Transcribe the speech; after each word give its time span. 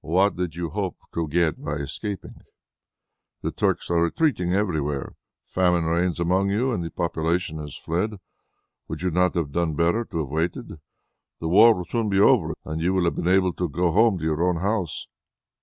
"What 0.00 0.36
did 0.36 0.54
you 0.56 0.70
hope 0.70 0.96
to 1.12 1.28
get 1.28 1.62
by 1.62 1.74
escaping? 1.74 2.36
The 3.42 3.50
Turks 3.52 3.90
are 3.90 4.00
retreating 4.04 4.54
everywhere, 4.54 5.16
famine 5.44 5.84
reigns 5.84 6.18
among 6.18 6.48
you, 6.48 6.72
and 6.72 6.82
the 6.82 6.88
population 6.90 7.58
has 7.58 7.76
fled. 7.76 8.14
Would 8.88 9.02
you 9.02 9.10
not 9.10 9.34
have 9.34 9.52
done 9.52 9.74
better 9.74 10.06
to 10.06 10.20
have 10.20 10.28
waited? 10.30 10.80
The 11.40 11.48
war 11.48 11.74
will 11.74 11.84
soon 11.84 12.08
be 12.08 12.18
over, 12.18 12.54
and 12.64 12.80
you 12.80 12.94
would 12.94 13.04
have 13.04 13.16
been 13.16 13.28
able 13.28 13.52
to 13.52 13.68
go 13.68 13.92
home 13.92 14.16
to 14.16 14.24
your 14.24 14.48
own 14.48 14.56
house." 14.56 15.08